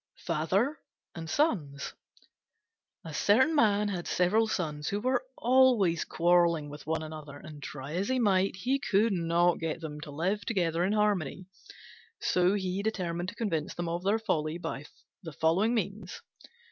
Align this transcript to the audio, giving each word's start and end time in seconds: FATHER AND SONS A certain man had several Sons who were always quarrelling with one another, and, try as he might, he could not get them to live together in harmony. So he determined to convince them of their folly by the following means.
FATHER 0.25 0.79
AND 1.13 1.29
SONS 1.29 1.93
A 3.05 3.13
certain 3.13 3.53
man 3.53 3.87
had 3.89 4.07
several 4.07 4.47
Sons 4.47 4.87
who 4.89 4.99
were 4.99 5.23
always 5.37 6.05
quarrelling 6.05 6.71
with 6.71 6.87
one 6.87 7.03
another, 7.03 7.37
and, 7.37 7.61
try 7.61 7.93
as 7.93 8.07
he 8.09 8.17
might, 8.17 8.55
he 8.55 8.79
could 8.79 9.13
not 9.13 9.59
get 9.59 9.79
them 9.79 10.01
to 10.01 10.09
live 10.09 10.43
together 10.43 10.83
in 10.83 10.93
harmony. 10.93 11.45
So 12.19 12.55
he 12.55 12.81
determined 12.81 13.29
to 13.29 13.35
convince 13.35 13.75
them 13.75 13.87
of 13.87 14.03
their 14.03 14.17
folly 14.17 14.57
by 14.57 14.85
the 15.21 15.33
following 15.33 15.75
means. 15.75 16.19